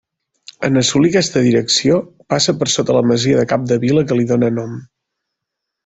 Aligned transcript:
En 0.67 0.79
assolir 0.79 1.11
aquesta 1.11 1.43
direcció, 1.49 1.99
passa 2.35 2.57
per 2.63 2.69
sota 2.77 2.97
la 2.99 3.05
masia 3.13 3.39
de 3.43 3.47
Capdevila 3.55 4.09
que 4.09 4.19
li 4.21 4.31
dóna 4.35 4.55
nom. 4.61 4.77